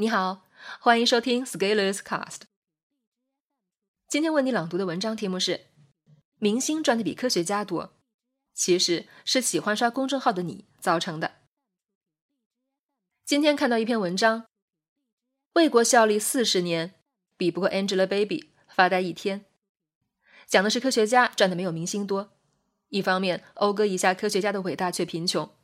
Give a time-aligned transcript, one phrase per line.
[0.00, 0.48] 你好，
[0.78, 2.44] 欢迎收听 Scalers Cast。
[4.08, 5.66] 今天为你朗读的文章题目是：
[6.38, 7.92] 明星赚的比科学家多，
[8.54, 11.32] 其实是喜欢刷公众号的你造成的。
[13.26, 14.46] 今天看到一篇文章，
[15.52, 16.94] 为国效力四十年，
[17.36, 19.44] 比不过 Angelababy 发呆一天。
[20.46, 22.32] 讲的是科学家赚的没有明星多，
[22.88, 25.54] 一方面讴歌一下科学家的伟大却贫穷，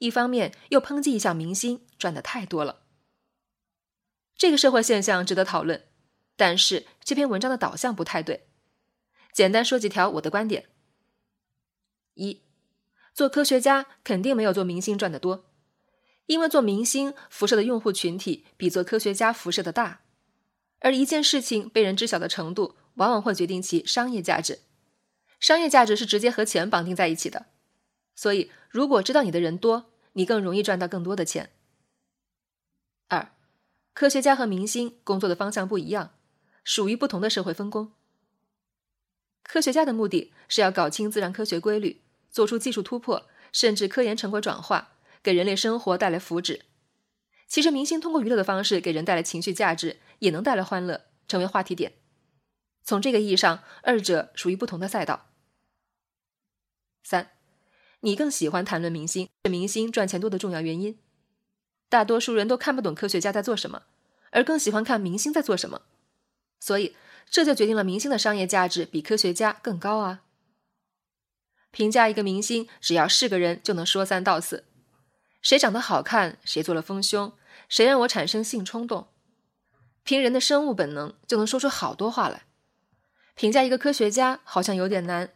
[0.00, 2.82] 一方面又抨击一下明星赚的太多了。
[4.36, 5.84] 这个社会现象值得讨论，
[6.36, 8.46] 但是这篇文章的导向不太对。
[9.32, 10.66] 简单说几条我的观点：
[12.14, 12.42] 一，
[13.14, 15.46] 做科学家肯定没有做明星赚得多，
[16.26, 20.02] 因为做明星辐射的用户群体比做科学家辐射的大，
[20.80, 24.60] 而一件事情被人知晓的程度，往往会决定其商业价值。
[25.40, 27.46] 商业价值是直接和钱绑定在一起的，
[28.14, 31.50] 所以如果知道你的人多，你更容易赚到更多的钱。
[33.08, 33.35] 二。
[33.96, 36.10] 科学家和明星工作的方向不一样，
[36.62, 37.92] 属于不同的社会分工。
[39.42, 44.90] 科学家的目的是要搞清自然科学规律，做出技术突破，甚至科研成果转化，
[45.22, 46.60] 给人类生活带来福祉。
[47.48, 51.94] 其实，明星通过娱乐的方式给人带来情绪价值，也能带来欢乐，成为话题点。
[52.84, 55.30] 从这个意义上，二者属于不同的赛道。
[57.02, 57.30] 三，
[58.00, 60.98] 你更喜欢谈论明星是明星赚钱多的重要原因。
[61.88, 63.82] 大多数人都看不懂科学家在做什么，
[64.30, 65.82] 而更喜欢看明星在做什么，
[66.58, 66.96] 所以
[67.30, 70.22] 这就决定了明星的商业价值比科学家更高啊。
[71.70, 74.64] 评价一个明星，只要是个人就能说三道四，
[75.42, 77.32] 谁长得好看，谁做了丰胸，
[77.68, 79.08] 谁让我产生性冲动，
[80.02, 82.44] 凭人的生物本能就能说出好多话来。
[83.34, 85.34] 评价一个科学家好像有点难，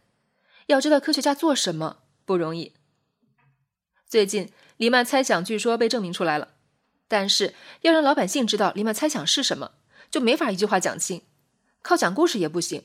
[0.65, 2.73] 要知道科学家做什么不容易。
[4.11, 4.51] 最近。
[4.75, 6.55] 黎曼猜想据说被证明出来了，
[7.07, 9.71] 但是要让老百姓知道黎曼猜想是什么，
[10.09, 11.21] 就没法一句话讲清，
[11.81, 12.83] 靠讲故事也不行。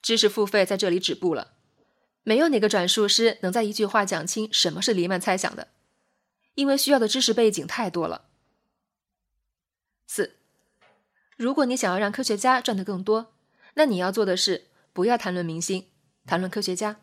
[0.00, 1.52] 知识付费在这里止步了，
[2.22, 5.68] 没有哪个转述师能在一句话讲清什么是黎曼猜想的，
[6.54, 8.26] 因为需要的知识背景太多了。
[10.06, 10.36] 四，
[11.36, 13.34] 如果你想要让科学家赚得更多，
[13.74, 15.88] 那你要做的是不要谈论明星，
[16.24, 17.00] 谈论科学家。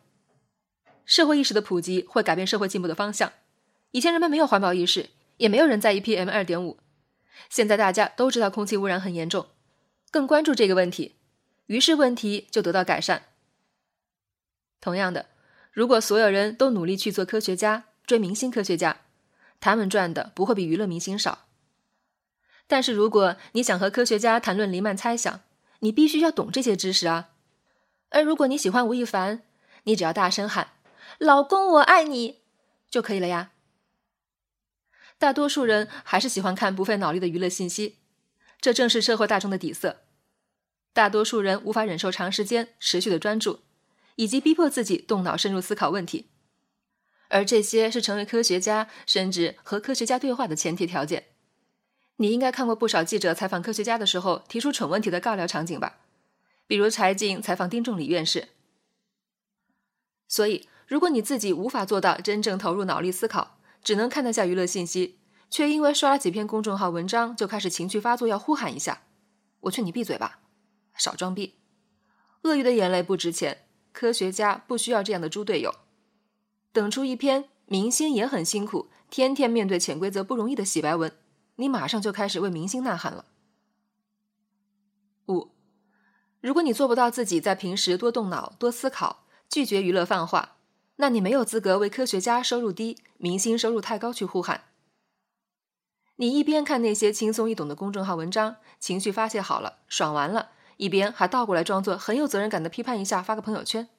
[1.06, 3.34] 社会意识的普及会改变社会进步的方向。
[3.92, 6.80] 以前人们没有环保意识，也没有人在意 PM 二点五。
[7.50, 9.48] 现在大家都知道空气污染很严重，
[10.12, 11.16] 更关注这个问题，
[11.66, 13.24] 于是问题就得到改善。
[14.80, 15.28] 同样的，
[15.72, 19.02] 如果所有人都努力去做科学家，追明星科学家，
[19.60, 21.46] 他们赚的不会比娱乐明星少。
[22.68, 25.42] 但是如果你想和科学家谈论黎曼猜想，
[25.80, 27.30] 你必须要懂这些知识啊。
[28.10, 29.42] 而如果你喜欢吴亦凡，
[29.84, 30.70] 你只要大声喊
[31.20, 32.42] “老公我爱你”
[32.90, 33.52] 就可以了呀。
[35.18, 38.00] 大多数人还是喜欢看不费脑力的娱乐信息，
[38.60, 40.02] 这正是社会大众的底色。
[40.92, 43.62] 大多数人无法忍受长时间持续的专注，
[44.16, 46.30] 以及逼迫自己动脑深入思考问题，
[47.30, 51.28] 而这些是成为科学家甚至和科学家对话的前提条件。
[52.18, 56.00] 你应该看过不少记者采访科学家的时候提出蠢问题的尬聊场景吧？
[56.68, 58.50] 比如柴静采访丁仲礼院士。
[60.28, 65.18] 所以，如果你自己无法做到真正投入脑力思考，只能看得下娱乐信息，
[65.50, 69.02] 却因为刷了几篇公众号文章就开始情绪发作，要呼喊一下。
[69.62, 70.42] 我劝你闭嘴吧，
[70.96, 71.56] 少装逼。
[72.44, 75.74] 鳄鱼的眼泪不值钱，科学家不需要这样的猪队友。
[76.72, 81.12] 等出一篇明星也很辛苦，天天面对潜规则不容易的洗白文，
[81.56, 83.26] 你马上就开始为明星呐喊了。
[85.30, 85.50] 五，
[86.40, 90.53] 如果你做不到自己在平时多动脑、多思考，拒绝娱乐泛化。
[90.98, 94.66] 那你没有资格为科学家收入低、明星收入太高去呼喊。
[96.18, 103.90] 你一边看那些轻松易懂的公众号文章，情绪发泄好了，爽完了，一边还倒过来装作很有责任感的批判一下，发个朋友圈，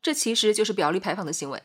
[0.00, 1.62] 这其实就是表里牌坊的行为。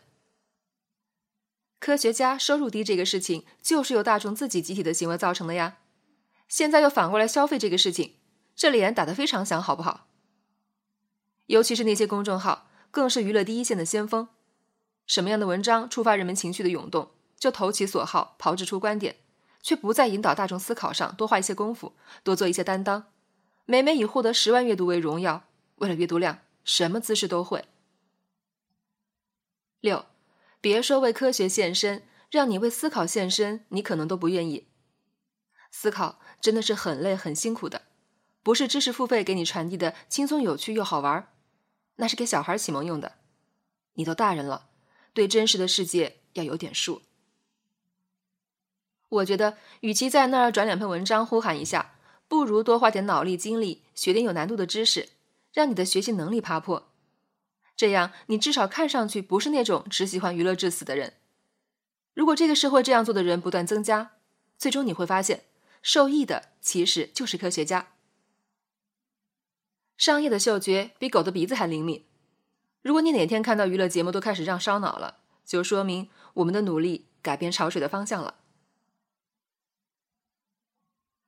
[1.79, 5.77] 科学家收入低这个事情，就是由大众自己集体的行为造成的呀。
[6.47, 8.15] 现在又反过来消费这个事情，
[8.55, 10.07] 这脸打得非常响，好不好？
[11.45, 14.29] 尤其是那些公众号，更是娱乐第一线的先锋。
[15.05, 19.17] 什么样的文章触发人们情绪的涌动，就投其所好，炮制出观点，
[19.61, 23.05] 却不在引导大众思考上多花一些功夫，多做一些担当。
[23.65, 25.43] 每每以获得十万阅读为荣耀，
[25.75, 27.65] 为了阅读量，什么姿势都会。
[29.79, 30.05] 六，
[30.61, 34.67] 别说为科学献身，让你为思考献身，你可能都不愿意。
[35.71, 37.83] 思考真的是很累很辛苦的，
[38.41, 41.29] 不是知识付费给你传递的轻松有趣又好玩，
[41.95, 43.13] 那是给小孩启蒙用的。
[43.93, 44.69] 你都大人了。
[45.13, 47.01] 对真实的世界要有点数。
[49.09, 51.95] 我觉得，与其在那儿转两篇文章呼喊一下，
[52.27, 55.09] 不如多花点脑力精力学点有难度的知识，
[55.53, 56.89] 让你的学习能力爬坡。
[57.75, 61.13] 这样，你至少看上去不是那种只喜欢娱乐至死的人。
[62.15, 64.13] 如果这个社会这样做的人不断增加，
[64.57, 65.43] 最终你会发现，
[65.81, 67.89] 受益的其实就是科学家。
[69.95, 72.03] 商业的嗅觉比狗的鼻子还灵敏。
[72.83, 78.35] 如果你哪天看到娱乐节目都开始让烧脑了，就说明我们的努力改变潮水的方向了。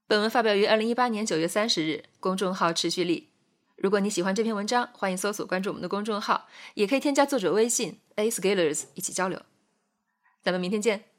[0.06, 3.30] 本文发表于二零一八年九月三十日，公众号持续力。
[3.78, 9.42] 如果你喜欢这篇文章，欢迎搜索关注我们的公众号，也可以添加作者微信 a scalers 一起交流。
[10.42, 11.15] 咱们明天见。